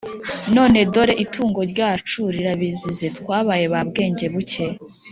[0.55, 3.05] none dore itungo ryacu rirabizize.
[3.17, 4.63] twabaye ba bwengebuke!»